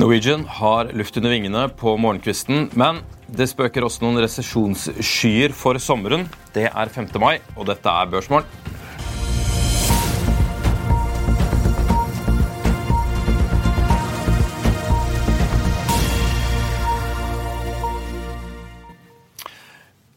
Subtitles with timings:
[0.00, 6.24] Norwegian har luft under vingene på morgenkvisten, men det spøker også noen resesjonsskyer for sommeren.
[6.54, 7.10] Det er 5.
[7.20, 8.48] mai, og dette er Børsmorgen.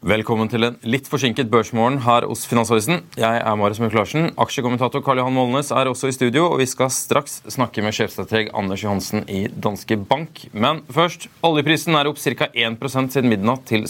[0.04, 2.98] Velkommen til en litt forsinket børsmorgen her hos Finansavisen.
[3.16, 4.26] Jeg er Marius Mørk Larsen.
[4.36, 8.50] Aksjekommentator Karl Johan Molnes er også i studio, og vi skal straks snakke med sjefstrateg
[8.52, 10.44] Anders Johansen i Danske Bank.
[10.52, 12.50] Men først, oljeprisen er opp ca.
[12.52, 13.88] 1% siden midnatt til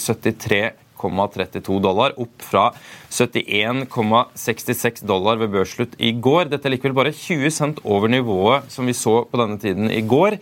[1.05, 2.73] 73,32 dollar, opp fra
[3.15, 6.49] 71,66 dollar ved børsslutt i går.
[6.51, 10.03] Dette er likevel bare 20 cent over nivået som vi så på denne tiden i
[10.03, 10.39] går.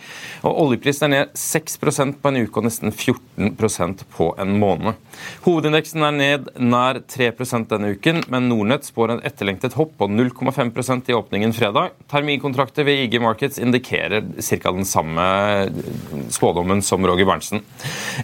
[0.47, 4.97] Og Oljeprisen er ned 6% på en uke og nesten 14% på en måned.
[5.45, 11.11] Hovedindeksen er ned nær 3% denne uken, men Nordnett spår en etterlengtet hopp på 0,5%
[11.13, 11.93] i åpningen fredag.
[12.13, 14.73] Terminkontrakter ved IG Markets indikerer ca.
[14.73, 15.27] den samme
[16.33, 17.63] spådommen som Roger Berntsen.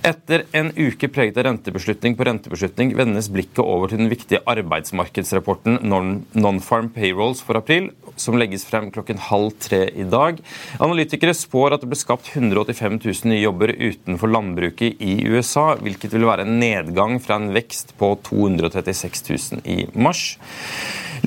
[0.03, 5.81] Etter en uke preget av rentebeslutning på rentebeslutning vendes blikket over til den viktige arbeidsmarkedsrapporten
[5.89, 7.91] Non-Farm Payrolls for april,
[8.21, 10.39] som legges frem klokken halv tre i dag.
[10.79, 16.15] Analytikere spår at det ble skapt 185 000 nye jobber utenfor landbruket i USA, hvilket
[16.15, 19.29] vil være en nedgang fra en vekst på 236
[19.59, 20.37] 000 i mars.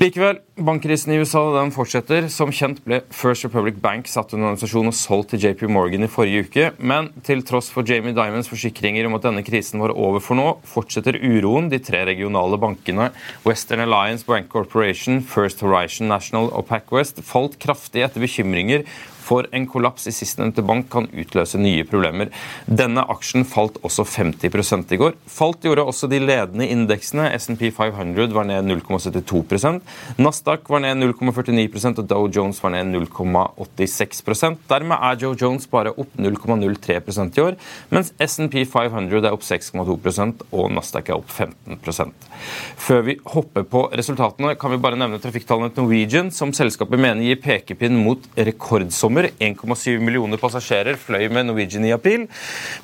[0.00, 2.24] Likevel, bankkrisen i USA den fortsetter.
[2.32, 6.08] Som kjent ble First Republic Bank satt under organisasjon og solgt til JP Morgan i
[6.10, 6.68] forrige uke.
[6.80, 10.46] Men til tross for Jamie Diamonds forsikringer om at denne krisen var over for nå,
[10.68, 11.68] fortsetter uroen.
[11.72, 13.10] De tre regionale bankene
[13.44, 18.86] Western Alliance Bank Corporation, First Horizon National og PacWest falt kraftig etter bekymringer
[19.32, 22.28] for en kollaps i sistnevnte bank kan utløse nye problemer.
[22.66, 25.16] Denne aksjen falt også 50 i går.
[25.26, 27.30] Falt gjorde også de ledende indeksene.
[27.40, 29.80] SMP 500 var ned 0,72%
[30.20, 35.94] Nasdaq var ned 0,49% og Dow Jones var ned 0,86% Dermed er Joe Jones bare
[35.94, 36.98] opp 0,03
[37.38, 37.56] i år,
[37.92, 42.28] mens SMP 500 er opp 6,2% og Nasdaq er opp 15%
[42.82, 47.24] Før vi hopper på resultatene, kan vi bare nevne trafikktallene til Norwegian, som selskapet mener
[47.24, 49.30] gir pekepinn mot rekordsommer sommer.
[49.42, 52.26] 1,7 millioner passasjerer fløy med Norwegian i april,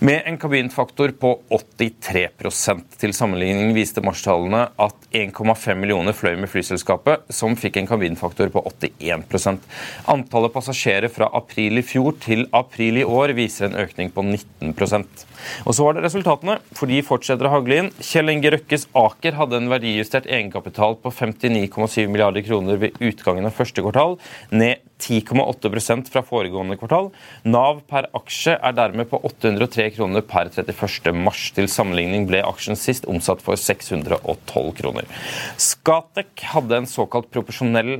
[0.00, 7.28] med en kabinfaktor på 83% Til sammenligning viste marstallene at 1,5 millioner fløy med flyselskapet,
[7.31, 9.59] som fikk en kabinfaktor på 81%
[10.09, 15.27] Antallet passasjerer fra april i fjor til april i år viser en økning på 19%
[15.66, 17.91] og så var det resultatene, for de fortsetter å hagle inn.
[18.04, 23.56] Kjell Inge Røkkes Aker hadde en verdijustert egenkapital på 59,7 milliarder kroner ved utgangen av
[23.59, 24.19] første kvartal,
[24.50, 27.10] ned 10,8% fra foregående kvartal.
[27.47, 31.12] Nav per aksje er dermed på 803 kroner per 31.
[31.14, 31.48] mars.
[31.56, 35.09] Til sammenligning ble aksjen sist omsatt for 612 kroner.
[35.60, 37.98] Skatek hadde en såkalt proporsjonell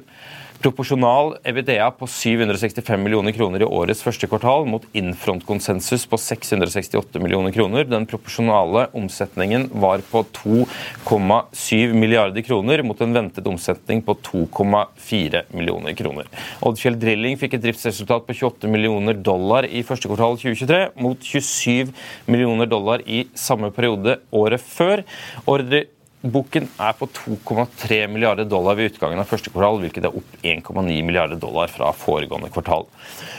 [0.59, 7.53] Proporsjonal EBITDA på 765 millioner kroner i årets første kvartal mot Infront-konsensus på 668 millioner
[7.55, 7.85] kroner.
[7.87, 15.95] Den proporsjonale omsetningen var på 2,7 milliarder kroner mot en ventet omsetning på 2,4 millioner
[15.95, 16.27] kroner.
[16.67, 21.95] Oddfjell Drilling fikk et driftsresultat på 28 millioner dollar i første kvartal 2023 mot 27
[22.27, 25.07] millioner dollar i samme periode året før.
[25.47, 25.85] Ordre
[26.19, 30.97] Boken er på 2,3 milliarder dollar ved utgangen av første kvartal, hvilket er opp 1,9
[31.07, 32.89] milliarder dollar fra foregående kvartal.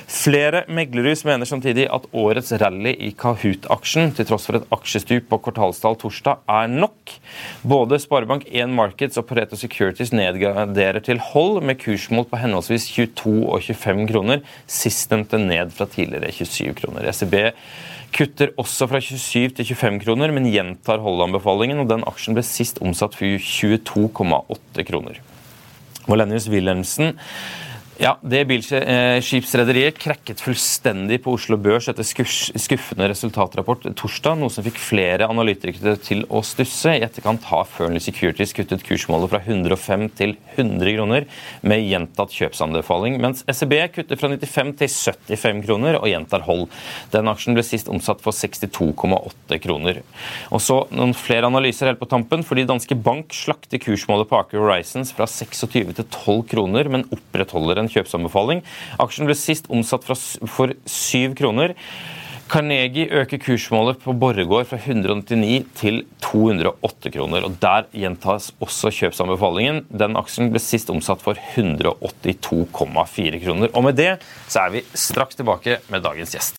[0.07, 5.41] Flere meglerhus mener samtidig at årets rally i Kahoot-aksjen, til tross for et aksjestup på
[5.49, 7.17] kvartalstall torsdag, er nok.
[7.67, 13.59] Både Sparebank1 Markets og Pareto Securities nedgraderer til hold med kursmål på henholdsvis 22 og
[13.59, 17.11] 25 kroner, sistnevnte ned fra tidligere 27 kroner.
[17.11, 17.35] ECB
[18.15, 21.83] kutter også fra 27 til 25 kroner, men gjentar hold-anbefalingen.
[21.83, 25.19] og Den aksjen ble sist omsatt for 22,8 kroner.
[26.09, 27.13] Wallenius Wilhelmsen
[27.99, 34.79] ja, Det bilskipsrederiet krekket fullstendig på Oslo Børs etter skuffende resultatrapport torsdag, noe som fikk
[34.79, 36.93] flere analytikere til å stusse.
[36.95, 41.27] I etterkant har Fearnley Securities kuttet kursmålet fra 105 til 100 kroner
[41.67, 44.93] med gjentatt kjøpsanbefaling, mens SEB kutter fra 95 til
[45.35, 46.69] 75 kroner og gjentar hold.
[47.11, 50.01] Den aksjen ble sist omsatt for 62,8 kroner.
[50.55, 54.63] Og så noen flere analyser helt på tampen, fordi Danske Bank slakter kursmålet på Aker
[54.63, 58.63] Horizons fra 26 til 12 kroner, men opprettholder en kjøpsanbefaling.
[59.01, 61.75] Aksjen ble sist omsatt for 7 kroner.
[62.50, 67.45] Carnegie øker kursmålet på Borregaard fra 199 til 208 kroner.
[67.45, 69.86] og Der gjentas også kjøpsanbefalingen.
[69.94, 73.69] Den aksjen ble sist omsatt for 182,4 kroner.
[73.74, 76.58] Og med det så er vi straks tilbake med dagens gjest.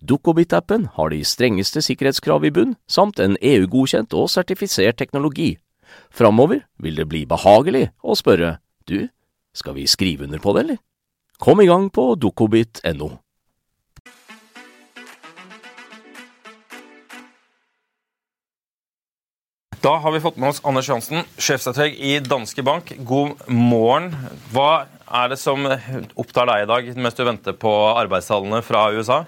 [0.00, 5.56] Dukkobit-appen har de strengeste sikkerhetskrav i bunn, samt en EU-godkjent og sertifisert teknologi.
[6.10, 8.58] Framover vil det bli behagelig å spørre
[8.88, 9.08] du,
[9.56, 10.82] skal vi skrive under på det, eller?
[11.38, 13.16] Kom i gang på dukkobit.no.
[19.86, 22.88] Da har vi fått med oss Anders Johansen, sjefstrateg i Danske Bank.
[23.06, 24.08] God morgen.
[24.50, 25.66] Hva er det som
[26.18, 29.24] opptar deg i dag mens du venter på arbeidstallene fra USA?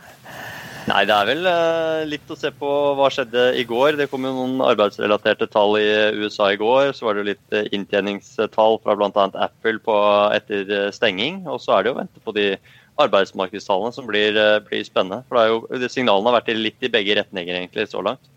[0.89, 3.99] Nei, Det er vel uh, litt å se på hva skjedde i går.
[3.99, 6.95] Det kom jo noen arbeidsrelaterte tall i USA i går.
[6.97, 9.27] Så var det jo litt uh, inntjeningstall fra bl.a.
[9.49, 9.97] Apple på,
[10.33, 11.43] etter uh, stenging.
[11.51, 12.47] Og så er det jo å vente på de
[12.99, 15.21] arbeidsmarkedstallene som blir, blir spennende.
[15.29, 18.33] For det jo, de Signalene har vært litt i begge retninger egentlig så langt.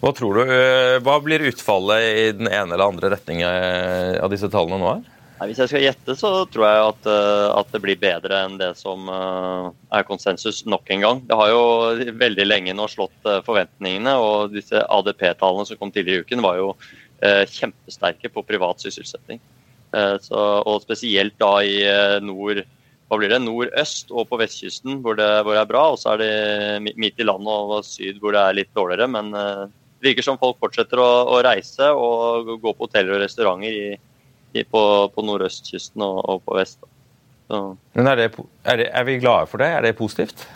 [0.00, 0.54] Hva tror du,
[1.02, 4.94] hva blir utfallet i den ene eller andre retningen av disse tallene nå?
[4.94, 5.15] her?
[5.36, 8.54] Nei, hvis jeg skal gjette, så tror jeg at, eh, at, det blir bedre enn
[8.56, 9.66] det som eh,
[9.98, 11.18] er konsensus nok en gang.
[11.28, 16.24] Det har jo veldig lenge nå slått eh, forventningene, og disse ADP-tallene som kom tidligere
[16.24, 16.70] i uken, var jo
[17.16, 19.38] kjempesterke på privat sysselsetting.
[20.20, 21.78] Så, og spesielt da i
[22.20, 25.86] nord hva blir det, nordøst og på vestkysten hvor det, hvor det er bra.
[25.94, 29.08] Og så er det midt i landet og syd hvor det er litt dårligere.
[29.08, 33.80] Men det virker som folk fortsetter å, å reise og gå på hoteller og restauranter
[33.80, 33.96] i,
[34.70, 34.82] på,
[35.14, 36.78] på nordøstkysten og, og, på vest.
[37.48, 38.30] Men er, det,
[38.64, 39.68] er, det, er, vi glade for det?
[39.70, 40.46] Er det positivt?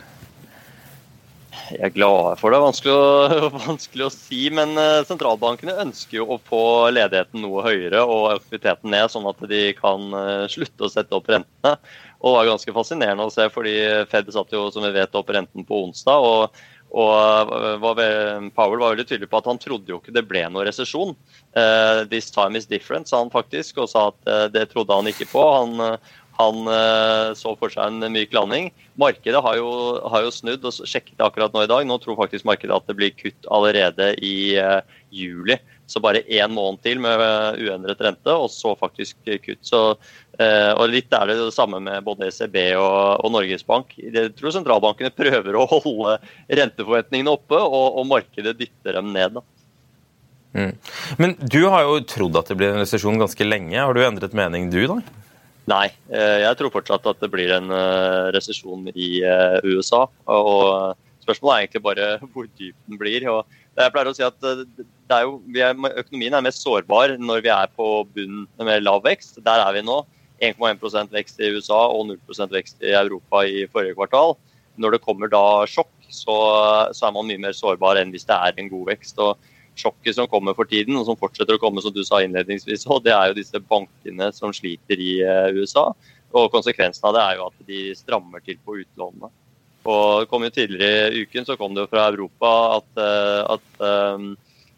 [1.70, 2.58] Jeg er glad for det.
[2.62, 4.40] Vanskelig å, vanskelig å si.
[4.54, 9.44] Men uh, sentralbankene ønsker jo å få ledigheten noe høyere og aktiviteten ned, sånn at
[9.50, 11.76] de kan uh, slutte å sette opp rentene.
[12.20, 13.76] Og det var ganske fascinerende å se, fordi
[14.10, 16.26] Fed satte jo som vi vet opp renten på onsdag.
[16.26, 20.42] og og eh, Powell var veldig tydelig på at han trodde jo ikke det ble
[20.48, 21.14] noen resesjon.
[21.54, 25.10] Uh, this time is different, sa han faktisk, og sa at uh, det trodde han
[25.10, 25.44] ikke på.
[25.54, 28.70] Han, uh, Han uh, så for seg en myk landing.
[29.00, 29.70] Markedet har jo,
[30.12, 31.84] har jo, snudd og sjekket akkurat nå i dag.
[31.86, 34.80] Nå tror faktisk markedet at det blir kutt allerede i uh,
[35.14, 35.58] juli.
[35.90, 37.18] Så bare én måned til med
[37.58, 39.58] uendret rente, og så faktisk kutt.
[39.66, 39.80] Så,
[40.38, 43.96] og Litt er det det samme med både ECB og, og Norges Bank.
[43.98, 49.40] Jeg tror sentralbankene prøver å holde renteforventningene oppe, og, og markedet dytter dem ned.
[49.40, 49.42] da.
[50.52, 50.72] Mm.
[51.18, 53.78] Men du har jo trodd at det blir en resesjon ganske lenge.
[53.78, 54.98] Har du endret mening du, da?
[55.68, 60.06] Nei, eh, jeg tror fortsatt at det blir en eh, resesjon i eh, USA.
[60.32, 63.26] Og spørsmålet er egentlig bare hvor dyp den blir.
[63.32, 67.52] Og jeg pleier å si at er jo, er, økonomien er mest sårbar når vi
[67.54, 69.42] er på bunnen med lav vekst.
[69.46, 70.02] Der er vi nå.
[70.40, 74.38] 1,1% vekst i USA og 0% vekst i Europa i forrige kvartal.
[74.80, 76.36] Når det kommer da sjokk, så,
[76.96, 79.20] så er man mye mer sårbar enn hvis det er en god vekst.
[79.20, 79.36] og
[79.78, 83.04] sjokket som kommer for tiden, og som fortsetter å komme, som du sa innledningsvis, og
[83.06, 85.90] det er jo disse bankene som sliter i eh, USA.
[86.36, 89.32] Og konsekvensen av det er jo at de strammer til på utlånene.
[89.90, 93.40] Og det kom jo Tidligere i uken så kom det jo fra Europa at, eh,
[93.56, 93.84] at
[94.14, 94.30] um,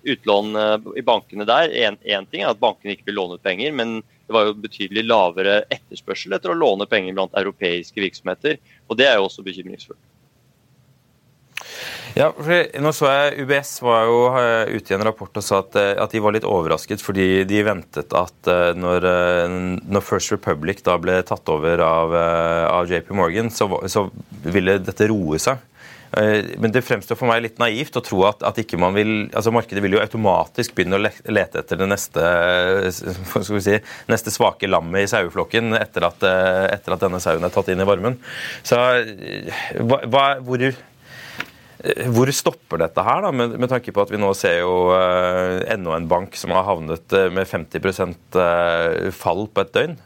[0.03, 0.57] utlån
[0.99, 4.35] i bankene der Én ting er at bankene ikke vil låne ut penger, men det
[4.35, 8.57] var jo betydelig lavere etterspørsel etter å låne penger blant europeiske virksomheter.
[8.89, 10.01] Og det er jo også bekymringsfullt.
[12.13, 15.63] Ja, for nå så jeg UBS var jo eh, ute i en rapport og sa
[15.63, 19.07] at, eh, at, de var litt overrasket fordi de ventet at eh, når,
[19.89, 22.13] når First Republic da ble tatt over av,
[22.69, 24.11] av JP Morgan, så, så,
[24.43, 25.61] ville dette roe seg.
[26.13, 29.95] Men det fremstår for meg litt naivt å tro at, at vil, altså markedet vil
[29.97, 32.25] jo automatisk begynne å lete etter det neste,
[33.65, 33.79] si,
[34.13, 36.27] neste svake lammet i saueflokken etter at,
[36.75, 38.19] etter at denne sauen er tatt inn i varmen.
[38.67, 38.83] Så
[39.81, 40.67] hva, hvor
[42.15, 45.59] hvor stopper dette her, da, med, med, tanke på at vi nå ser jo uh,
[45.67, 47.83] enda en bank som har havnet uh, med 50
[48.39, 49.97] uh, fall på et døgn?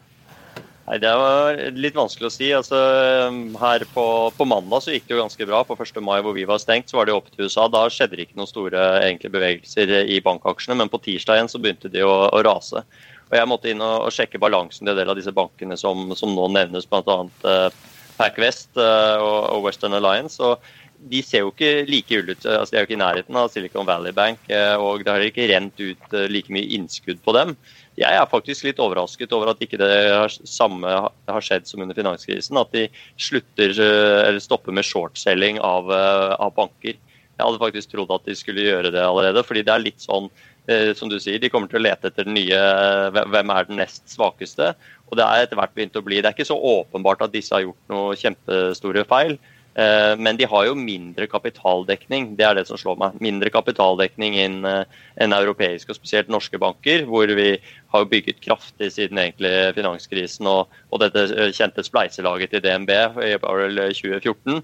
[0.86, 2.48] Nei, Det var litt vanskelig å si.
[2.54, 2.78] Altså,
[3.60, 4.06] her på,
[4.38, 5.64] på, mandag så gikk det jo ganske bra.
[5.66, 5.98] På 1.
[6.00, 7.66] mai hvor vi var stengt, så var det opp til USA.
[7.68, 11.60] Da skjedde det ikke noen store egentlig, bevegelser i bankaksjene, men på tirsdag igjen så
[11.60, 12.86] begynte de å, å rase.
[13.26, 16.08] Og Jeg måtte inn og, og sjekke balansen til en del av disse bankene som,
[16.16, 17.20] som nå nevnes, bl.a.
[17.44, 17.68] Uh,
[18.16, 20.38] PacWest uh, og, og Western Alliance.
[20.40, 20.62] og
[21.10, 22.44] de ser jo ikke like ille ut.
[22.46, 25.24] altså De er jo ikke i nærheten av Silicon Valley Bank, eh, og det har
[25.24, 27.54] ikke rent ut eh, like mye innskudd på dem.
[27.96, 31.96] Jeg er faktisk litt overrasket over at ikke det har, samme har skjedd som under
[31.96, 32.58] finanskrisen.
[32.60, 36.98] At de slutter eh, eller stopper med shortselling av, av banker.
[37.36, 39.44] Jeg hadde faktisk trodd at de skulle gjøre det allerede.
[39.44, 40.30] fordi det er litt sånn,
[40.98, 42.56] som du sier, De kommer til å lete etter den nye
[43.14, 44.72] Hvem er den nest svakeste?
[45.06, 46.18] Og det er etter hvert begynt å bli.
[46.18, 49.36] Det er ikke så åpenbart at disse har gjort noe kjempestore feil.
[49.76, 53.18] Eh, men de har jo mindre kapitaldekning, det er det som slår meg.
[53.20, 57.50] Mindre kapitaldekning enn en eh, europeiske og spesielt norske banker, hvor vi
[57.92, 62.94] har bygget kraftig siden egentlig finanskrisen og, og dette eh, kjente spleiselaget til DNB
[63.28, 64.62] i 2014.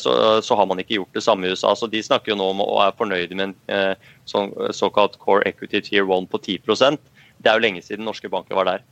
[0.00, 1.76] Så, så, har man ikke gjort det samme i USA.
[1.78, 3.94] Så de snakker jo nå om og er fornøyde med en
[4.26, 6.98] så, såkalt core equity tier 1 på 10%
[7.38, 8.86] Det er jo lenge siden norske banker var der.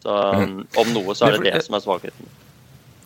[0.00, 0.60] Så mm.
[0.80, 2.38] om noe så er det det som er svakheten.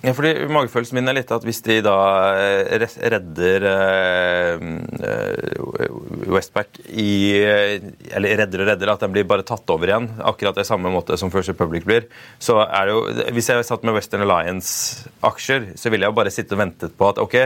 [0.03, 1.95] Ja, fordi Magefølelsen min er litt at hvis de da
[2.35, 4.65] eh, redder eh,
[4.99, 6.01] eh,
[6.33, 10.67] Westback i Eller redder og redder, at den blir bare tatt over igjen, akkurat det
[10.67, 12.09] samme måte som First Republic blir,
[12.43, 16.35] så er det jo Hvis jeg satt med Western Alliance-aksjer, så ville jeg jo bare
[16.35, 17.39] sitte og ventet på at OK,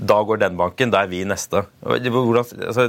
[0.00, 1.62] da går den banken, da er vi neste.
[1.84, 2.88] Hvordan, altså,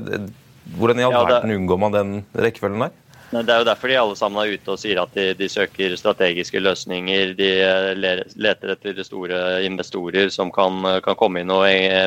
[0.79, 3.00] hvordan i all verden unngår man den rekkefølgen der?
[3.31, 5.93] Det er jo derfor de alle sammen er ute og sier at de, de søker
[5.95, 7.31] strategiske løsninger.
[7.37, 7.91] De eh,
[8.35, 11.53] leter etter store investorer som kan, kan komme inn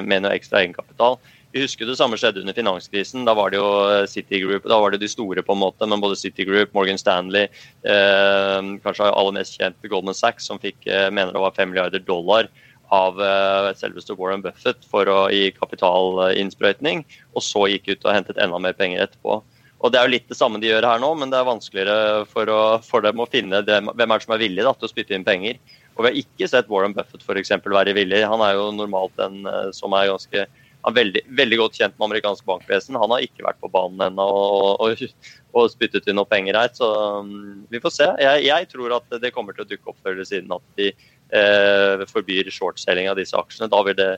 [0.04, 1.16] med noe ekstra egenkapital.
[1.54, 3.24] Vi husker det samme skjedde under finanskrisen.
[3.24, 3.68] Da var det jo
[4.10, 7.46] City Citigroup, da var det de store, på en måte, men både Citigroup, Morgan Stanley,
[7.86, 12.02] eh, kanskje aller mest kjent Goldman Sachs, som fikk eh, mener det var 5 milliarder
[12.04, 12.50] dollar
[12.92, 18.42] av eh, selveste Warren Buffett for å gi kapitalinnsprøytning, og så gikk ut og hentet
[18.42, 19.38] enda mer penger etterpå.
[19.82, 22.24] Og Det er jo litt det samme de gjør her nå, men det er vanskeligere
[22.30, 24.88] for, å, for dem å finne det, hvem er det som er villig da, til
[24.88, 25.58] å spytte inn penger.
[25.94, 28.24] Og Vi har ikke sett Warren Buffett for eksempel, være villig.
[28.26, 30.46] Han er jo normalt en eh, som er ganske
[30.84, 32.98] han er veldig, veldig godt kjent med amerikansk bankvesen.
[33.00, 35.04] Han har ikke vært på banen ennå og, og,
[35.56, 36.72] og, spyttet inn noe penger her.
[36.76, 36.88] Så
[37.24, 38.08] um, vi får se.
[38.20, 40.90] Jeg, jeg, tror at det kommer til å dukke opp før eller siden at de
[40.92, 43.70] eh, forbyr shortselling av disse aksjene.
[43.72, 44.10] Da vil det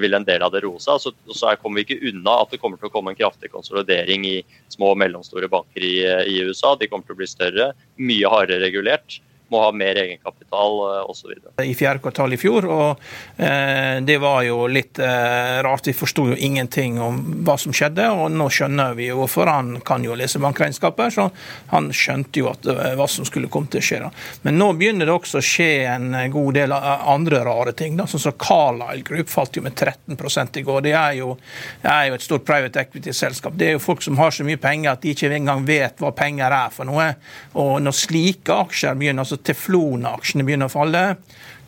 [0.00, 1.00] vil en del av det roe seg.
[1.02, 4.24] Så, så kommer vi ikke unna at det kommer til å komme en kraftig konsolidering
[4.28, 4.38] i
[4.72, 5.96] små og mellomstore banker i,
[6.30, 6.74] i, USA.
[6.78, 9.18] De kommer til å bli større, mye hardere regulert.
[9.52, 11.34] Må ha mer egenkapital osv.
[11.62, 13.02] I fjerde kvartal i fjor, og
[13.36, 15.86] eh, det var jo litt eh, rart.
[15.86, 19.50] Vi forsto jo ingenting om hva som skjedde, og nå skjønner vi jo, hvorfor.
[19.52, 21.28] han kan jo lese bankregnskaper, så
[21.72, 22.68] han skjønte jo at,
[22.98, 24.00] hva som skulle komme til å skje.
[24.04, 24.10] Da.
[24.46, 27.96] Men nå begynner det også å skje en god del andre rare ting.
[27.98, 28.08] Da.
[28.10, 30.16] Sånn som Carlisle Group falt jo med 13
[30.60, 30.84] i går.
[30.86, 31.34] Det er jo,
[31.82, 33.56] er jo et stort private equity-selskap.
[33.58, 36.12] Det er jo folk som har så mye penger at de ikke engang vet hva
[36.16, 37.12] penger er for noe.
[37.60, 41.02] Og når slike aksjer begynner, altså teflon-aksjene begynner å falle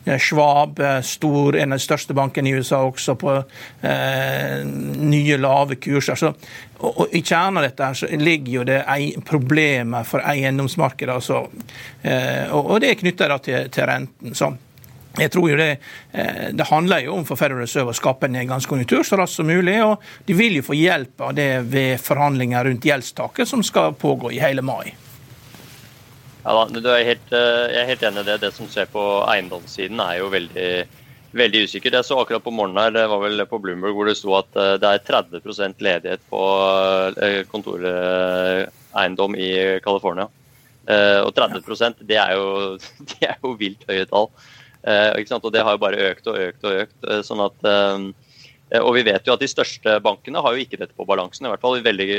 [0.05, 3.31] Schwab, eh, stor, en av de største bankene i USA, også på
[3.81, 6.19] eh, nye, lave kurser.
[6.19, 6.29] Så,
[6.77, 8.83] og, og I kjernen av dette så ligger jo det
[9.25, 11.15] problemet for eiendomsmarkedet.
[11.15, 11.47] Altså,
[12.03, 14.37] eh, og, og, det er knytta til, til renten.
[14.37, 14.51] Så
[15.15, 15.69] jeg tror jo det,
[16.11, 19.49] eh, det handler jo om for Federal Reserve å skape en nedgangskonjunktur så raskt som
[19.49, 19.79] mulig.
[19.83, 24.35] og De vil jo få hjelp av det ved forhandlinger rundt gjeldstaket som skal pågå
[24.35, 24.93] i hele mai.
[26.45, 28.37] Ja, da, er helt, eh, jeg er helt enig i det.
[28.43, 30.69] Det som skjer på eiendomssiden er jo veldig,
[31.33, 31.97] veldig usikkert.
[31.97, 34.59] Jeg så akkurat på morgenen her, det var vel på Bloomberg hvor det sto at
[34.61, 36.43] eh, det er 30% ledighet på
[37.49, 39.49] kontoreiendom i
[39.85, 40.29] California.
[40.85, 42.77] Og 30% det er jo,
[43.09, 44.29] det er jo vilt høye tall.
[44.85, 46.97] Eh, og det har jo bare økt og økt og økt.
[47.09, 50.77] Eh, sånn at, eh, og vi vet jo at de største bankene har jo ikke
[50.77, 52.09] dette på balansen, i hvert fall i veldig,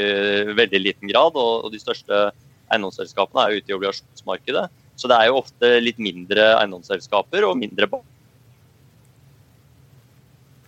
[0.58, 1.38] veldig liten grad.
[1.38, 2.30] Og, de største
[2.72, 4.66] eiendomsselskapene er jo ute i obligasjonsmarkedet.
[4.96, 7.88] Så det er jo ofte litt mindre eiendomsselskaper og mindre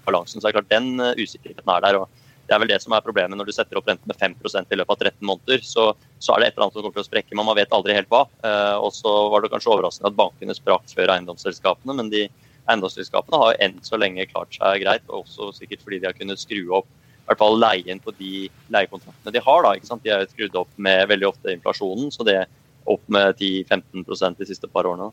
[0.05, 0.40] balansen.
[0.40, 2.02] Så det er klart den usikkerheten er der.
[2.02, 4.71] og det er vel det som er problemet når du setter opp renten med 5%
[4.73, 5.64] i løpet av 13 måneder.
[5.64, 7.75] Så, så, er det et eller annet som kommer til å sprekke, men man vet
[7.76, 8.23] aldri helt hva.
[8.40, 12.25] Eh, og så var det kanskje overraskende at bankene sprakk før eiendomsselskapene, men de
[12.69, 16.40] eiendomsselskapene har enn så lenge klart seg greit, og også sikkert fordi de har kunnet
[16.40, 16.88] skru opp
[17.28, 19.64] hvert fall leien på de leiekontraktene de har.
[19.64, 20.04] da, ikke sant?
[20.04, 22.52] De er skrudd opp med veldig ofte inflasjonen, så det er
[22.88, 25.11] opp med 10-15% de siste par årene.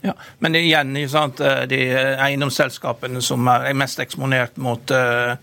[0.00, 1.78] Ja, Men det er igjen sant, eh, de
[2.22, 5.34] eiendomsselskapene som er mest eksponert mot uh,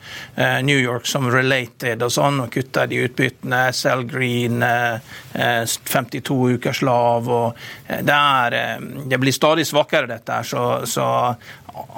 [0.64, 3.66] New York, som Related og sånn, og kutter de utbyttene.
[3.76, 7.28] SL Green, uh, 52 ukers lav.
[7.28, 8.80] og det, er,
[9.12, 10.40] det blir stadig svakere, dette.
[10.48, 11.10] Så, så,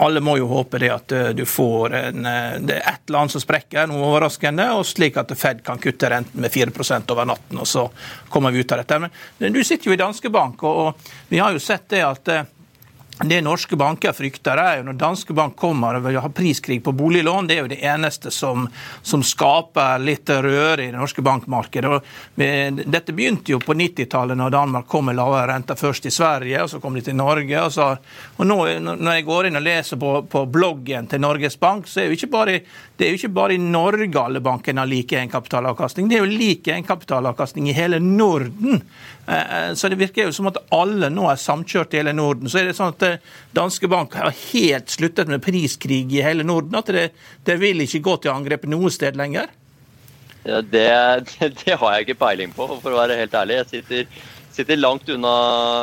[0.02, 2.28] alle må jo håpe det at du får en,
[2.66, 6.42] det er et annet som sprekker, noe overraskende, og slik at Fed kan kutte renten
[6.42, 7.86] med 4% over natten, og så
[8.34, 9.00] kommer vi ut av dette.
[9.38, 12.34] Men du sitter jo i Danske Bank, og vi har jo sett det at
[13.24, 16.92] det norske banker frykter, er jo når danske bank kommer og vil ha priskrig på
[16.94, 17.48] boliglån.
[17.50, 18.68] Det er jo det eneste som,
[19.02, 21.90] som skaper litt røre i det norske bankmarkedet.
[21.90, 26.62] Og dette begynte jo på 90-tallet, når Danmark kom med lavere renter først i Sverige,
[26.62, 27.64] og så kom de til Norge.
[27.64, 27.90] Og, så,
[28.38, 32.04] og nå, når jeg går inn og leser på, på, bloggen til Norges Bank, så
[32.04, 32.60] er jo ikke bare,
[32.98, 36.08] det er jo ikke bare i Norge alle bankene har like egenkapitalavkastning.
[36.10, 38.80] Det er jo like egenkapitalavkastning i hele Norden.
[39.28, 42.50] Eh, eh, så det virker jo som at alle nå er samkjørt i hele Norden.
[42.50, 43.20] Så er det sånn at eh,
[43.54, 46.74] Danske Bank har helt sluttet med priskrig i hele Norden.
[46.80, 47.12] At det,
[47.46, 49.52] det vil ikke gå til angrep noe sted lenger?
[50.48, 50.88] Ja, det,
[51.62, 53.60] det, har jeg ikke peiling på, for å være helt ærlig.
[53.60, 54.24] Jeg sitter,
[54.58, 55.36] sitter langt unna,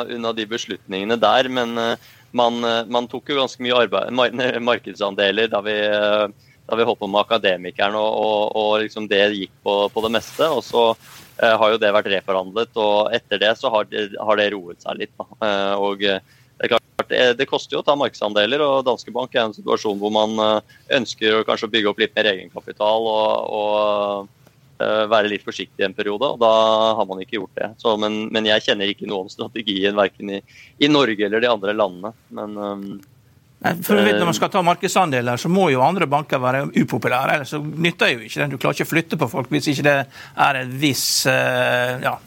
[0.03, 1.47] unna, de beslutningene der.
[1.47, 1.79] Men
[2.35, 2.59] man,
[2.91, 5.77] man, tok jo ganske mye arbeid, markedsandeler da vi,
[6.65, 10.15] da vi holdt på med Akademikeren, og, og, og liksom det gikk på, på det
[10.17, 10.49] meste.
[10.49, 10.89] og så
[11.35, 14.83] Eh, har jo det vært reforhandlet, og etter det så har det, har det roet
[14.83, 15.11] seg litt.
[15.19, 16.21] Eh, og eh,
[16.55, 19.99] det, er klart, det koster jo å ta markedsandeler, og Danske Bank er en situasjon
[19.99, 20.39] hvor man
[20.95, 24.31] ønsker å kanskje bygge opp litt mer egenkapital og, og
[24.79, 26.51] være litt forsiktig en periode, og da
[26.97, 27.67] har man ikke gjort det.
[27.79, 30.39] Så, men, men, jeg kjenner ikke noe om strategien verken i,
[30.83, 32.11] i Norge eller de andre landene.
[32.35, 32.89] Men um,
[33.83, 37.37] for vet, Når man skal ta markedsandeler, så må jo andre banker være upopulære.
[37.37, 38.55] Ellers så nytter jo ikke den.
[38.55, 39.99] Du klarer ikke å flytte på folk hvis ikke det
[40.47, 42.17] er en viss eh, Ja,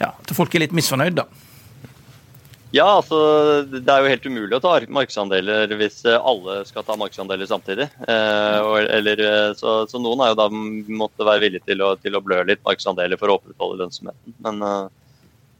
[0.00, 1.28] ja at folk er litt misfornøyd, da.
[2.74, 3.18] Ja, altså
[3.64, 7.88] det er jo helt umulig å ta markedsandeler hvis alle skal ta markedsandeler samtidig.
[8.04, 12.18] Eh, eller, eh, så, så, noen er jo da måtte være villige til å, til
[12.18, 14.36] å blø litt markedsandeler for å opprettholde lønnsomheten.
[14.44, 14.86] Men Eh,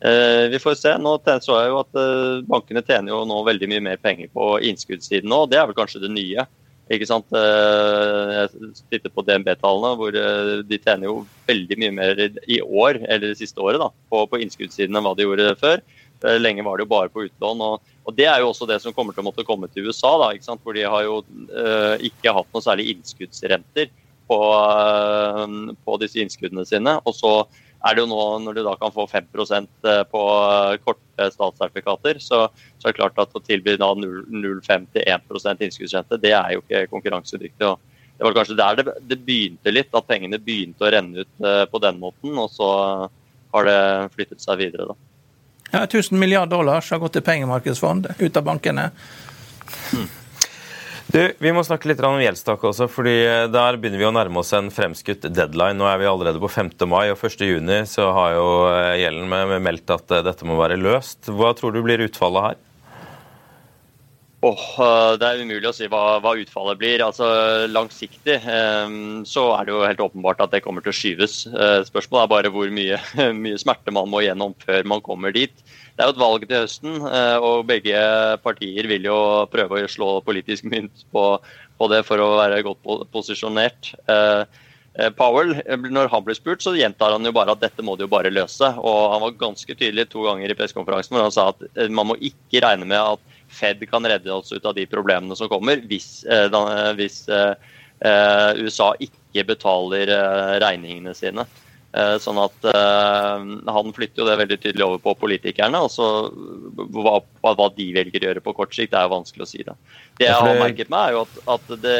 [0.00, 0.94] vi får se.
[1.02, 4.54] Nå så jeg jo at eh, Bankene tjener jo nå veldig mye mer penger på
[4.70, 5.46] innskuddssiden nå.
[5.50, 6.46] Det er vel kanskje det nye.
[6.94, 7.26] Ikke sant?
[7.34, 13.26] Eh, jeg titter på DNB-tallene, hvor de tjener jo veldig mye mer i år, eller
[13.26, 15.82] det siste året, da, på, på innskuddssiden enn hva de gjorde før.
[16.38, 17.61] Lenge var det jo bare på utlån.
[17.62, 20.14] Og, og, Det er jo også det som kommer til å måtte komme til USA,
[20.22, 20.62] da, ikke sant?
[20.62, 21.22] hvor de har jo
[22.06, 23.90] ikke hatt noe særlig innskuddsrenter
[24.28, 24.38] på,
[25.84, 26.98] på disse innskuddene sine.
[27.04, 27.32] og så
[27.86, 30.22] er det jo nå når du da kan få 5 eh, på
[30.84, 32.46] korte statssertifikater, så,
[32.78, 36.88] så, er det klart at å tilby 0,5 til 1 innskuddsrente, det er jo ikke
[36.90, 37.66] konkurransedyktig.
[37.66, 37.78] og
[38.18, 41.64] det var kanskje der det, det, begynte litt, at pengene begynte å renne ut uh,
[41.70, 42.32] på den måten.
[42.34, 42.70] Og så
[43.54, 43.82] har det
[44.16, 44.96] flyttet seg videre, da.
[45.70, 48.88] Ja, 1000 milliarder dollar har gått til pengemarkedsfond ut av bankene.
[49.92, 50.08] Hmm.
[51.09, 53.14] Du, Vi må snakke litt om gjeldstak også, fordi
[53.49, 55.79] der begynner vi å nærme oss en fremskutt deadline.
[55.81, 56.75] Nå er vi allerede på 5.
[56.85, 57.47] mai, og 1.
[57.49, 58.49] juni så har jo
[59.01, 61.31] gjelden meldt at dette må være løst.
[61.33, 62.61] Hva tror du blir utfallet her?
[64.38, 67.03] Oh, det er umulig å si hva, hva utfallet blir.
[67.03, 67.27] Altså,
[67.74, 71.40] langsiktig um, så er det jo helt åpenbart at det kommer til å skyves.
[71.51, 73.01] Uh, spørsmålet er bare hvor mye,
[73.42, 75.51] mye, smerte man må gjennom før man kommer dit.
[75.98, 77.98] Det er jo et valg til høsten, uh, og begge
[78.44, 79.18] partier vil jo
[79.51, 81.24] prøve å slå politisk mynt på,
[81.74, 83.90] på det for å være godt posisjonert.
[84.07, 84.46] Uh,
[85.18, 85.53] Powell,
[85.94, 88.31] når han blir spurt, så gjentar han jo bare at dette må de jo bare
[88.35, 88.70] løse.
[88.79, 92.16] Og han var ganske tydelig to ganger i pressekonferansen hvor han sa at man må
[92.18, 96.24] ikke regne med at Fed kan redde oss ut av de problemene som kommer, hvis,
[96.28, 96.48] eh,
[96.98, 97.54] hvis eh,
[98.04, 100.12] eh, USA ikke betaler
[100.62, 101.46] regningene sine.
[102.20, 105.80] Sånn at Han flytter jo det veldig tydelig over på politikerne.
[105.80, 106.28] og så
[106.76, 109.62] hva, hva, de velger å gjøre på kort sikt, det er jo vanskelig å si.
[109.64, 109.74] det.
[110.20, 111.96] Det jeg har merket meg, er jo at, at det,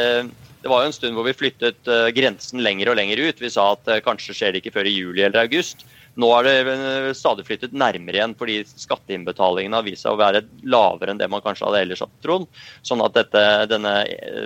[0.61, 3.41] det, var jo en stund hvor vi flyttet uh, grensen lenger og lenger ut.
[3.41, 5.85] Vi sa at uh, kanskje skjer det ikke før i juli eller august.
[6.19, 10.41] Nå er det eh, stadig flyttet nærmere igjen fordi skatteinnbetalingene har vist seg å være
[10.67, 12.47] lavere enn det man kanskje hadde ellers trodd.
[12.87, 13.93] Sånn at dette, denne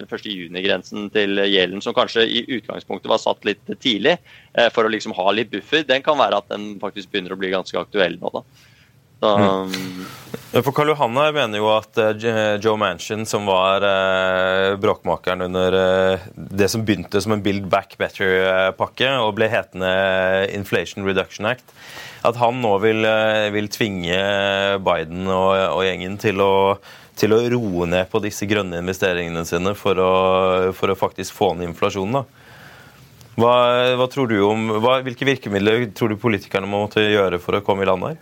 [0.04, 4.94] 1.6-grensen eh, til gjelden, som kanskje i utgangspunktet var satt litt tidlig eh, for å
[4.94, 8.20] liksom ha litt buffer, den kan være at den faktisk begynner å bli ganske aktuell
[8.22, 8.34] nå.
[8.36, 8.46] da.
[9.24, 10.06] Så, mm.
[10.52, 15.78] For Karl Johanne mener jo at uh, Joe Manchin, som var uh, bråkmakeren under
[16.36, 19.94] det som begynte som en Build Back Better-pakke og ble hetende
[20.52, 21.64] Inflation Reduction Act,
[22.28, 23.08] at han nå vil,
[23.56, 24.20] vil tvinge
[24.84, 26.54] Biden og, og gjengen til å,
[27.20, 30.14] til å, roe ned på disse grønne investeringene sine for å,
[30.76, 32.20] for å faktisk få ned inflasjonen.
[32.20, 32.44] da.
[33.40, 33.56] Hva,
[33.98, 37.64] hva, tror du om, hva, Hvilke virkemidler tror du politikerne må måtte gjøre for å
[37.66, 38.22] komme i land her?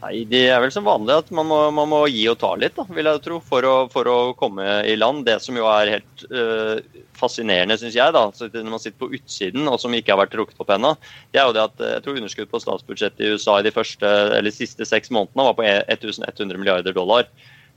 [0.00, 2.72] Nei, Det er vel som vanlig at man må, man må gi og ta litt,
[2.76, 5.26] da, vil jeg tro, for å, for å, komme i land.
[5.26, 6.80] Det som jo er helt uh,
[7.18, 10.62] fascinerende, syns jeg, da, når man sitter på utsiden og som ikke har vært trukket
[10.64, 10.94] opp ennå,
[11.34, 14.14] det er jo det at jeg tror underskudd på statsbudsjettet i USA i de første,
[14.38, 17.28] eller siste seks månedene var på 1100 milliarder dollar.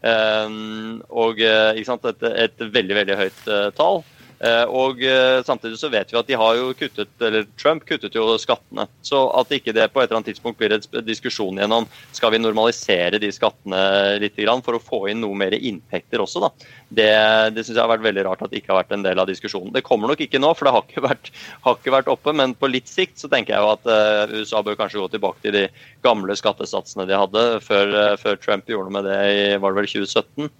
[0.03, 1.39] Um, og
[1.87, 4.03] sant, et, et veldig, veldig høyt uh, tall.
[4.43, 8.15] Eh, og eh, Samtidig så vet vi at de har jo kuttet, eller Trump kuttet
[8.17, 8.85] jo skattene.
[9.05, 12.41] Så at ikke det på et eller annet tidspunkt blir en diskusjon gjennom skal vi
[12.41, 13.79] normalisere de skattene
[14.19, 16.49] litt for å få inn noe mer inntekter også, da.
[16.89, 17.09] Det,
[17.55, 19.29] det syns jeg har vært veldig rart at det ikke har vært en del av
[19.29, 19.71] diskusjonen.
[19.73, 21.31] Det kommer nok ikke nå, for det har ikke vært,
[21.63, 22.35] har ikke vært oppe.
[22.35, 25.45] Men på litt sikt så tenker jeg jo at uh, USA bør kanskje gå tilbake
[25.45, 25.65] til de
[26.05, 29.91] gamle skattesatsene de hadde før, før Trump gjorde noe med det i var det vel
[29.93, 30.51] 2017.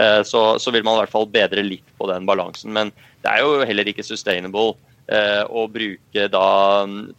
[0.00, 2.72] Uh, så, så vil man i hvert fall bedre litt på den balansen.
[2.74, 4.72] Men det er jo heller ikke sustainable
[5.06, 6.46] eh, å bruke da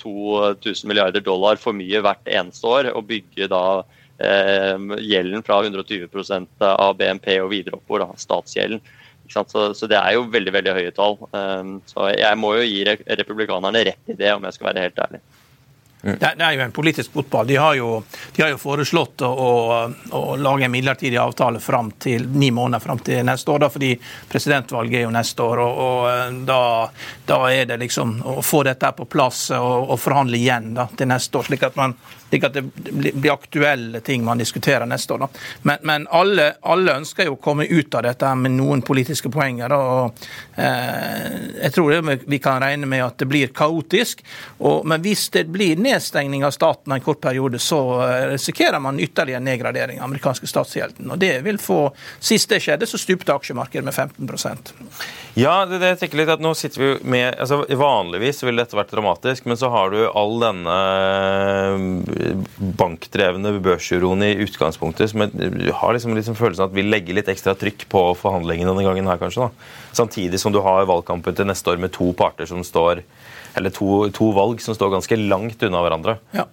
[0.02, 3.64] 2000 milliarder dollar for mye hvert eneste år og bygge da
[4.20, 8.84] eh, gjelden fra 120% av BNP og videre oppover, da, statsgjelden.
[9.32, 11.16] Så, så, det er jo veldig veldig høye tall.
[11.88, 15.22] Så jeg må jo gi republikanerne rett i det, om jeg skal være helt ærlig.
[16.04, 16.18] Mm.
[16.20, 17.48] Det, det, er jo en politisk fotball.
[17.48, 18.04] De har jo,
[18.36, 19.52] de har jo foreslått å, å,
[20.12, 23.94] å, lage en midlertidig avtale fram til ni måneder fram til neste år, da, fordi
[24.32, 25.64] presidentvalget er jo neste år.
[25.64, 26.60] og, og eh, da,
[27.30, 31.08] da, er det liksom å få dette på plass og, og forhandle igjen da, til
[31.14, 31.96] neste år, slik at man
[32.34, 35.20] slik at det blir aktuelle ting man diskuterer neste år.
[35.20, 35.28] Da.
[35.62, 39.74] Men, men alle, alle, ønsker jo å komme ut av dette med noen politiske poenger.
[39.78, 40.24] Og,
[40.58, 44.24] eh, jeg tror det, vi kan regne med at det blir kaotisk.
[44.60, 49.00] Og, men hvis det blir nedstengning av staten en kort periode, så eh, risikerer man
[49.00, 51.12] ytterligere nedgradering av amerikanske statsgjelden.
[51.14, 51.84] Og det vil få
[52.24, 54.72] Sist det skjedde, så stupte aksjemarkedet med 15%
[55.40, 58.78] Ja, det, det jeg tenker litt at nå sitter vi med, altså Vanligvis ville dette
[58.78, 60.78] vært dramatisk, men så har du all denne
[62.80, 65.12] bankdrevne børsuroen i utgangspunktet.
[65.12, 69.10] som har liksom, liksom følelsen at vi legger litt ekstra trykk på forhandlingene denne gangen
[69.10, 69.48] her, kanskje.
[69.48, 69.74] da.
[69.94, 73.04] Samtidig som du har valgkampen til neste år med to parter som står
[73.56, 76.18] eller to, to valg som står ganske langt unna hverandre.
[76.36, 76.48] Ja.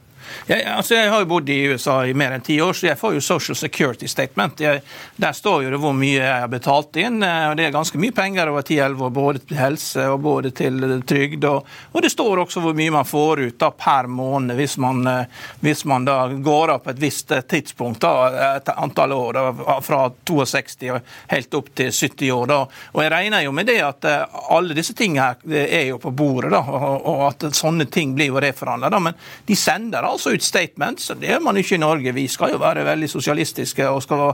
[0.47, 2.99] Jeg, altså jeg har jo bodd i USA i mer enn ti år, så jeg
[2.99, 4.61] får jo Social Security Statement.
[4.61, 4.83] Jeg,
[5.21, 8.01] der står jo det hvor mye jeg har betalt inn, eh, og det er ganske
[8.01, 11.47] mye penger over 10-11 år, både til helse og både til trygd.
[11.49, 15.03] Og, og, det står også hvor mye man får ut da, per måned hvis man,
[15.07, 19.39] eh, hvis man da går av på et visst eh, tidspunkt, da, et antall år,
[19.39, 22.51] da, fra 62 og helt opp til 70 år.
[22.51, 22.61] Da.
[22.95, 24.07] Og jeg regner jo med det at
[24.51, 28.41] alle disse tingene er jo på bordet, da, og, og at sånne ting blir jo
[28.43, 28.91] reforhandla.
[29.01, 29.17] Men
[29.47, 31.11] de sender altså også ut statements.
[31.17, 32.15] Det gjør man ikke i Norge.
[32.15, 34.27] Vi skal jo være veldig sosialistiske og skal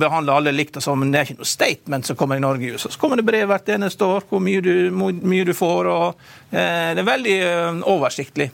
[0.00, 0.78] behandle alle likt.
[0.94, 2.76] Men det er ikke noe statement som kommer i Norge.
[2.78, 5.90] Så kommer det brev hvert eneste år hvor mye du, mye du får.
[5.90, 8.50] og eh, Det er veldig eh, oversiktlig.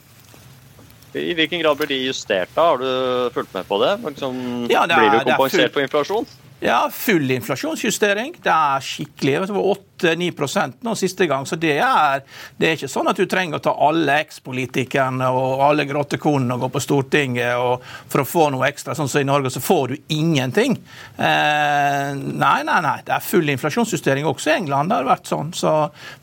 [1.11, 2.69] I hvilken grad blir de justert da?
[2.71, 3.97] Har du fulgt med på det?
[4.05, 4.37] Liksom,
[4.71, 6.29] ja, det er, blir du kompensert for inflasjon?
[6.63, 8.35] Ja, full inflasjonsjustering.
[8.43, 9.47] Det er skikkelig.
[9.49, 11.47] Det var 8-9% nå siste gang.
[11.49, 12.21] Så det er,
[12.61, 16.67] det er, ikke sånn at du trenger å ta alle ekspolitikerne og alle grottekonene og
[16.67, 18.93] gå på Stortinget for å få noe ekstra.
[18.99, 20.77] Sånn som i Norge, så får du ingenting.
[21.17, 22.95] Eh, nei, nei, nei.
[23.09, 24.93] Det er full inflasjonsjustering også i England.
[24.93, 25.57] Det har vært sånn.
[25.57, 25.75] Så,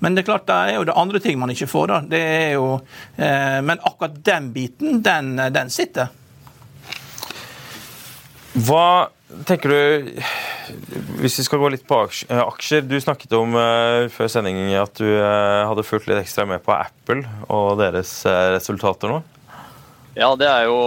[0.06, 2.02] men det er klart, det er jo det andre ting man ikke får, da.
[2.14, 2.72] Det er jo,
[3.18, 6.14] eh, men akkurat den biten, den, den sitter.
[8.54, 8.90] Hva
[9.48, 10.12] tenker du
[11.22, 12.86] Hvis vi skal gå litt på eh, aksjer.
[12.88, 16.76] Du snakket om uh, før sending at du uh, hadde fulgt litt ekstra med på
[16.76, 19.24] Apple og deres resultater nå?
[20.18, 20.78] Ja, det er, jo,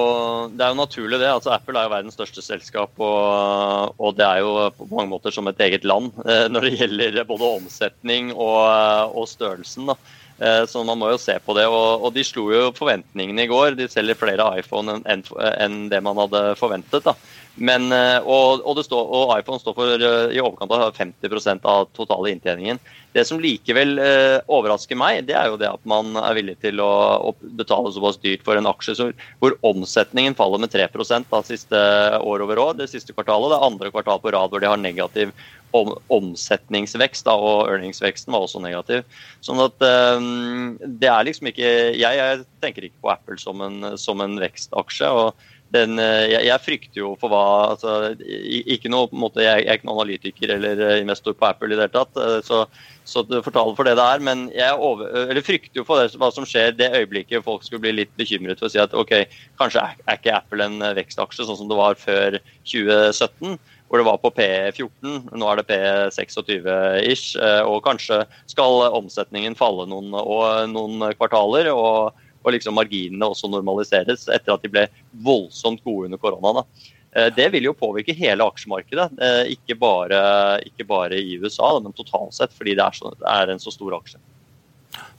[0.50, 1.28] det er jo naturlig, det.
[1.30, 2.90] Altså, Apple er jo verdens største selskap.
[2.98, 6.10] Og, og, det er jo på mange måter som et eget land
[6.50, 9.92] når det gjelder både omsetning og, og størrelsen.
[9.92, 9.94] da.
[10.40, 11.66] Så man må jo se på det.
[11.68, 13.74] Og, de slo jo forventningene i går.
[13.76, 17.04] De selger flere iPhone enn en det man hadde forventet.
[17.04, 17.12] da.
[17.60, 21.88] Men, eh, og, og, står, og, iPhone står for eh, i overkant av 50% av
[21.96, 22.78] totale inntjeningen.
[23.12, 26.80] Det som likevel eh, overrasker meg, det er jo det at man er villig til
[26.80, 26.90] å,
[27.28, 29.10] å betale såpass dyrt for en aksje så,
[29.42, 30.88] hvor omsetningen faller med 3
[31.28, 31.80] da, siste
[32.22, 33.50] år over år, det siste kvartalet.
[33.52, 35.34] Det er andre kvartal på rad hvor de har negativ
[35.76, 39.06] om, omsetningsvekst, da, og earningsveksten var også negativ.
[39.44, 43.94] Sånn at um, det er liksom ikke Jeg, jeg tenker ikke på Apple som en,
[44.00, 45.08] som en vekstaksje.
[45.10, 47.42] og den, eh, jeg, jeg, frykter jo for hva
[47.76, 51.36] altså, ikke noe, på en måte, jeg, jeg, er ikke noen analytiker eller eh, investor
[51.38, 52.64] på Apple i det hele tatt, så,
[53.06, 54.24] så fortale for det det er.
[54.26, 57.94] Men jeg over, frykter jo for det, hva som skjer det øyeblikket folk skulle bli
[58.00, 59.14] litt bekymret for å si at ok,
[59.62, 63.54] kanskje er, er ikke Apple en vekstaksje sånn som det var før 2017
[63.90, 65.34] hvor det var på P14.
[65.34, 67.34] Nå er det P26-ish.
[67.66, 70.14] Og kanskje skal omsetningen falle noen,
[70.70, 71.72] noen kvartaler.
[71.74, 74.86] og og liksom marginene også normaliseres etter at de ble
[75.24, 76.60] voldsomt gode under korona.
[76.60, 77.30] Da.
[77.36, 80.20] det vil jo påvirke hele aksjemarkedet, eh, ikke bare,
[80.64, 83.74] ikke bare i USA, men totalt sett, fordi det er, så, det er en så
[83.74, 84.20] stor aksje.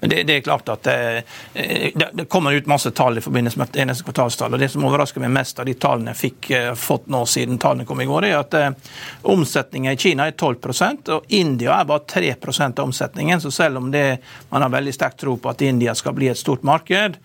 [0.01, 3.59] Men det, det, er klart at det, det, det, kommer ut masse tall i forbindelse
[3.59, 4.55] med eneste kvartalstall.
[4.55, 7.59] og Det som overrasker meg mest av de tallene jeg fikk uh, fått nå siden
[7.61, 8.95] tallene kom i går, er at uh,
[9.29, 12.33] omsetningen i Kina er 12% og India er bare 3
[12.65, 13.43] av omsetningen.
[13.45, 14.17] Så selv om det,
[14.49, 17.19] man har veldig sterk tro på at India skal bli et stort marked,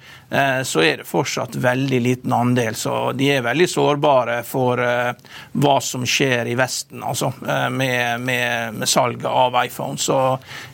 [0.66, 2.74] så er det fortsatt veldig liten andel.
[2.76, 7.30] Så de er veldig sårbare for hva som skjer i Vesten, altså,
[7.70, 9.96] med, med, med salget av iPhone.
[10.02, 10.18] Så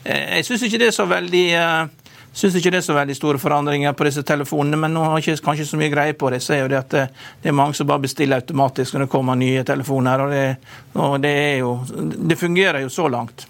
[0.03, 1.45] jeg syns ikke det er så veldig
[2.33, 5.37] syns ikke det er så veldig store forandringer på disse telefonene, men nå har jeg
[5.37, 6.41] ikke, kanskje så mye greie på det.
[6.41, 7.07] Jeg ser jo det at det,
[7.43, 10.25] det, er mange som bare bestiller automatisk når det kommer nye telefoner.
[10.25, 10.45] og det,
[10.97, 11.73] og det, jo,
[12.31, 13.47] det fungerer jo så langt.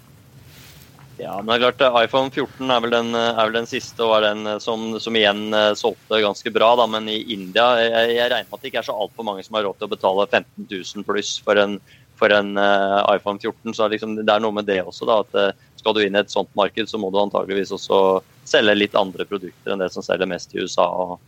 [1.16, 4.16] Ja, men det er klart iPhone 14 er vel den, er vel den siste og
[4.16, 6.72] er den som, som, igjen eh, solgte ganske bra.
[6.80, 6.88] Da.
[6.90, 9.56] Men i India jeg, jeg regner med at det ikke er så altfor mange som
[9.56, 11.78] har råd til å betale 15 000 pluss for en,
[12.18, 13.76] for en uh, iPhone 14.
[13.78, 15.06] Så liksom, det er noe med det også.
[15.08, 18.00] Da, at Skal du inn i et sånt marked, så må du antageligvis også
[18.48, 21.18] selge litt andre produkter enn det som selger mest i USA og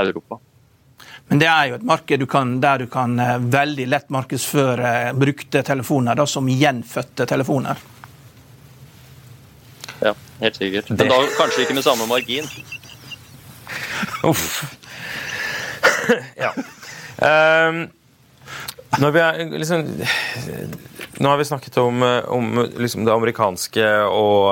[0.00, 0.40] Europa.
[1.28, 5.14] Men det er jo et marked du kan, der du kan eh, veldig lett markedsføre
[5.16, 7.80] brukte telefoner da, som gjenfødte telefoner.
[10.04, 10.90] Ja, helt sikkert.
[10.92, 12.48] Men da kanskje ikke med samme margin.
[14.30, 14.64] Uff.
[16.44, 16.52] ja.
[17.24, 17.86] Um,
[19.00, 19.86] når vi er, liksom,
[21.18, 24.50] nå har vi snakket om, om liksom det amerikanske og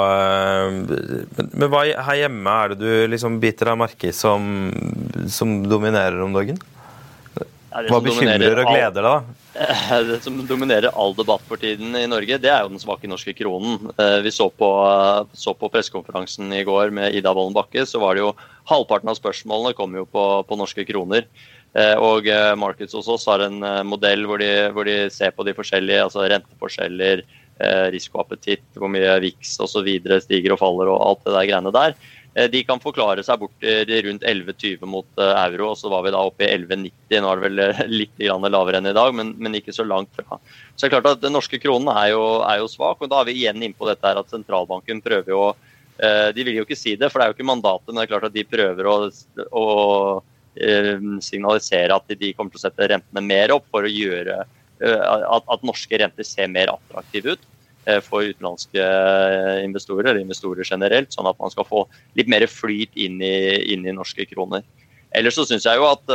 [0.86, 4.70] Men, men hva her hjemme er det du liksom biter av merke som,
[5.26, 6.60] som dominerer om dagen?
[7.72, 9.38] Hva bekymrer og gleder deg, da?
[10.08, 13.34] Det som dominerer all debatt for tiden i Norge, det er jo den svake norske
[13.36, 13.90] kronen.
[14.00, 14.68] Eh, vi så på,
[15.36, 18.32] så på pressekonferansen i går med Ida Wolden Bakke, så var det jo
[18.70, 21.28] halvparten av spørsmålene kom jo på, på norske kroner.
[21.72, 25.32] Eh, og eh, Markets hos oss har en eh, modell hvor de, hvor de ser
[25.32, 27.24] på de forskjellige, altså renteforskjeller,
[27.92, 29.86] risikoappetitt, hvor mye VIX osv.
[30.24, 31.92] stiger og faller og alt det der greiene der.
[32.50, 33.66] De kan forklare seg bort
[34.06, 37.20] rundt 11,20 mot euro, og så var vi da oppe i 11,90.
[37.22, 37.62] Nå er det vel
[38.00, 40.40] litt lavere enn i dag, men, men, ikke så langt fra.
[40.72, 43.20] Så det er klart at Den norske kronen er jo, er jo svak, og da
[43.20, 45.44] er vi igjen inne på dette her at sentralbanken prøver jo
[46.34, 48.14] De vil jo ikke si det, for det er jo ikke mandatet, men det er
[48.16, 48.96] klart at de prøver å,
[49.52, 49.66] å
[50.52, 55.48] signalisere at de kommer til å sette rentene mer opp for å gjøre eh, at,
[55.48, 57.46] at norske renter ser mer attraktive ut
[57.86, 58.84] eh, for utenlandske
[59.64, 61.86] investorer, eller investorer generelt, sånn at man skal få
[62.18, 63.34] litt mer flyt inn i,
[63.72, 64.66] inn i norske kroner.
[65.12, 66.08] Ellers så syns jeg jo at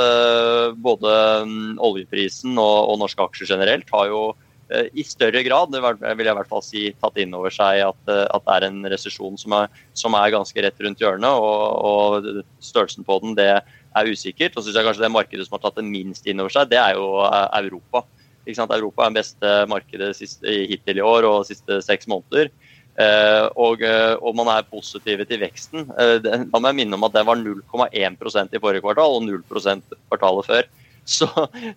[0.82, 1.10] både
[1.45, 4.21] um, oljeprisen og, og, norske aksjer generelt har jo
[4.67, 8.02] i større grad det vil jeg i hvert fall si, tatt inn over seg at,
[8.10, 9.54] at det er en resesjon som,
[9.95, 11.30] som, er ganske rett rundt hjørnet.
[11.30, 13.62] Og, og størrelsen på den det
[13.97, 14.55] er usikkert.
[14.55, 16.69] Og så synes jeg kanskje det markedet som har tatt det minst inn over seg,
[16.71, 18.05] det er jo Europa.
[18.47, 22.51] Europa er det beste markedet siste, hittil i år og siste seks måneder.
[22.97, 25.83] Uh, og, og, man er positive til veksten.
[25.93, 30.49] Da det, jeg minne om at den var 0,1% i forrige kvartal og 0% kvartalet
[30.49, 30.71] før.
[31.07, 31.27] Så,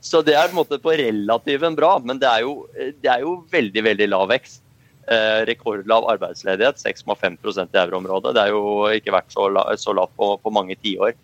[0.03, 3.21] så, det er på en måte på relativen bra, men det er jo, det er
[3.23, 4.63] jo veldig veldig lav vekst.
[5.11, 8.35] Eh, rekordlav arbeidsledighet, 6,5% i euroområdet.
[8.37, 8.63] Det er jo
[8.95, 11.17] ikke vært så, la, så lavt på, på mange tiår.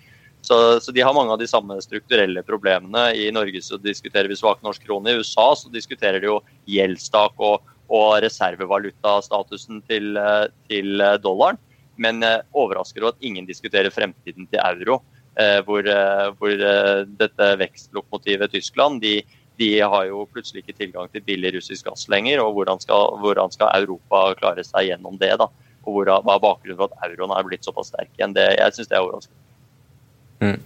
[0.47, 3.09] Så, så, de har mange av de samme strukturelle problemene.
[3.19, 5.11] I Norge så diskuterer vi svak norsk krone.
[5.11, 6.37] I USA så diskuterer de jo
[6.71, 11.59] gjeldstak og, og reservevalutastatusen til, eh, til dollaren.
[11.99, 15.01] Men eh, overrasker det at ingen diskuterer fremtiden til euro.
[15.37, 19.19] Eh, hvor, eh, hvor eh, dette vekstlokomotivet Tyskland de,
[19.61, 22.41] de, har jo plutselig ikke tilgang til billig russisk gass lenger.
[22.41, 25.35] og Hvordan skal, hvordan skal Europa klare seg gjennom det?
[25.43, 25.51] da?
[25.85, 28.33] Og hvor, Hva er bakgrunnen for at euroen er blitt såpass sterk igjen?
[28.37, 29.46] Det, jeg syns det er overraskende.
[30.45, 30.59] Mm.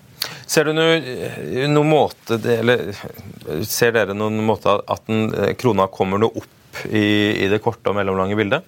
[0.50, 2.90] Ser du noe måte, eller
[3.64, 5.30] ser dere noen måte at den,
[5.60, 7.06] krona kommer noe opp i,
[7.44, 8.66] i det korte og mellomlange bildet?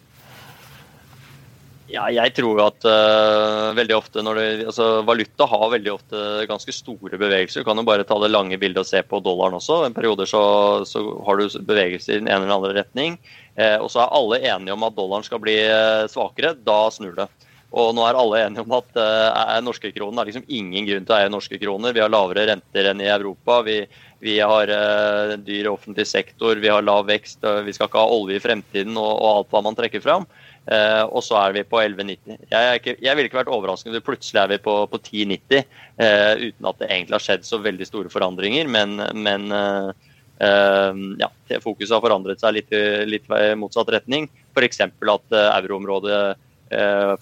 [1.93, 6.73] Ja, jeg tror at uh, veldig ofte når det, altså, Valuta har veldig ofte ganske
[6.73, 7.61] store bevegelser.
[7.61, 9.83] Du kan jo bare ta det lange bildet og se på dollaren også.
[9.85, 10.43] En perioder så,
[10.88, 13.19] så har du bevegelser i den ene eller andre retning.
[13.59, 16.55] Uh, og så er alle enige om at dollaren skal bli uh, svakere.
[16.65, 17.29] Da snur det.
[17.73, 21.15] Og nå er alle enige om at uh, norske kronen er liksom ingen grunn til
[21.15, 21.95] å eie norske kroner.
[21.97, 23.63] Vi har lavere renter enn i Europa.
[23.65, 23.79] Vi,
[24.21, 28.37] vi har uh, dyr offentlig sektor, vi har lav vekst, vi skal ikke ha olje
[28.37, 30.29] i fremtiden og, og alt hva man trekker fram.
[30.63, 32.37] Uh, og så er vi på 11,90.
[32.53, 36.69] Jeg, jeg ville ikke vært overrasket om plutselig er vi på, på 10,90 uh, uten
[36.71, 38.71] at det egentlig har skjedd så veldig store forandringer.
[38.71, 39.91] Men, men uh,
[40.39, 41.29] ja,
[41.63, 42.73] fokuset har forandret seg litt,
[43.07, 44.25] litt motsatt retning.
[44.55, 44.81] F.eks.
[44.83, 46.23] at euroområdet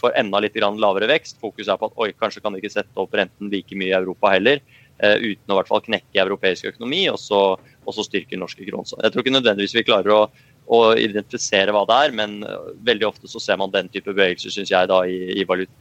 [0.01, 1.41] får enda litt lavere vekst.
[1.43, 3.99] Fokuset er på at oi, kanskje kan de ikke sette opp renten like mye i
[3.99, 4.63] Europa heller.
[5.01, 8.85] uten å hvert fall knekke europeisk økonomi, og så, og så styrke norske kroner.
[9.01, 10.23] Jeg tror ikke nødvendigvis vi klarer å
[10.71, 14.55] å identifisere hva det er, men øh, veldig ofte så ser man den type bevegelser,
[14.55, 15.75] syns jeg, da, i, i valuta.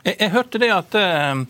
[0.00, 1.40] Jeg, jeg, hørte det at eh,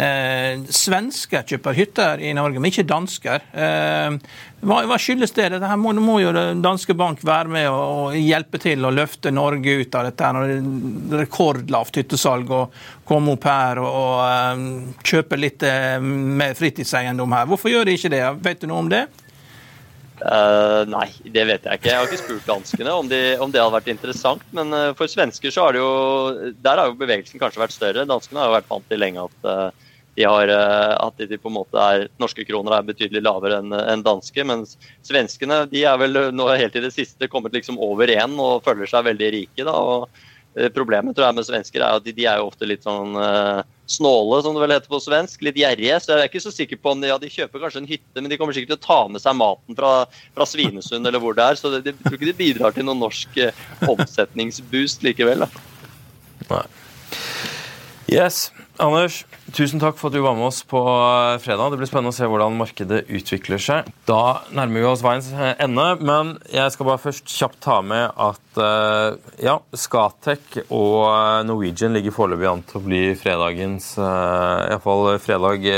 [0.00, 3.44] øh, svensker kjøper hytter i Norge, men ikke dansker.
[3.52, 4.16] Eh,
[4.64, 5.50] hva, hva, skyldes det?
[5.52, 10.00] Dette må, må, jo danske bank være med og, hjelpe til å løfte Norge ut
[10.00, 14.66] av dette når det er rekordlavt hyttesalg og komme opp her og, og eh,
[15.12, 15.68] kjøpe litt
[16.00, 17.48] mer fritidseiendom her.
[17.52, 18.24] Hvorfor gjør de ikke det?
[18.40, 19.04] Vet du noe om det?
[20.18, 21.90] Uh, nei, det vet jeg ikke.
[21.90, 24.42] Jeg har ikke spurt danskene om, de, om det hadde vært interessant.
[24.56, 28.06] Men uh, for svensker så har det jo Der har jo bevegelsen kanskje vært større.
[28.08, 29.86] Danskene har jo vært vant til lenge at uh,
[30.18, 34.00] de har at de på en måte er Norske kroner er betydelig lavere enn en
[34.02, 34.42] danske.
[34.50, 34.74] Mens
[35.06, 38.90] svenskene de er vel nå helt i det siste kommet liksom over én og føler
[38.90, 39.62] seg veldig rike.
[39.62, 42.82] da, og Problemet tror jeg med svensker er at de, de er jo ofte litt
[42.82, 43.14] sånn
[43.88, 45.42] snåle, som det vel heter på svensk.
[45.44, 45.98] Litt gjerrige.
[46.02, 48.20] Så jeg er ikke så sikker på om de, ja, de kjøper kanskje en hytte,
[48.20, 49.92] men de kommer sikkert til å ta med seg maten fra,
[50.36, 51.60] fra Svinesund eller hvor det er.
[51.60, 55.46] Så det, jeg tror ikke det bidrar til noen norsk eh, omsetningsboost likevel.
[55.46, 55.64] Da.
[56.52, 56.66] Nei.
[58.08, 58.48] Yes.
[58.80, 61.74] Anders, tusen takk for at du var med oss på eh, fredag.
[61.74, 63.88] Det blir spennende å se hvordan markedet utvikler seg.
[64.08, 68.60] Da nærmer vi oss veiens ende, men jeg skal bare først kjapt ta med at
[68.64, 71.10] eh, ja, Scatec og
[71.50, 75.68] Norwegian ligger foreløpig an til å bli fredagens eh, Iallfall fredag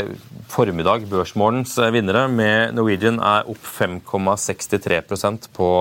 [0.52, 2.28] formiddag, børsmorgens vinnere.
[2.30, 5.72] Med Norwegian er opp 5,63% på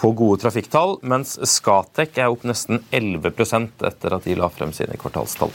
[0.00, 4.98] på gode trafikktall, mens Skatec er opp nesten 11% etter at de la frem sine
[5.00, 5.52] kvartalstall.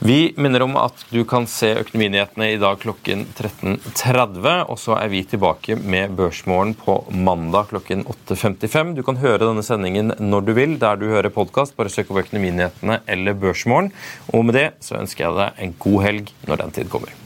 [0.00, 4.48] Vi minner om at du kan se Økonominyhetene i dag klokken 13.30.
[4.70, 8.94] Og så er vi tilbake med Børsmorgen på mandag klokken 8.55.
[8.96, 11.76] Du kan høre denne sendingen når du vil, der du hører podkast.
[11.76, 13.92] Bare søk opp Økonominyhetene eller Børsmorgen.
[14.32, 17.25] Og med det så ønsker jeg deg en god helg når den tid kommer.